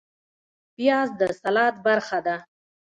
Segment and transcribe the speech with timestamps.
[0.75, 2.35] پیاز د سلاد برخه ده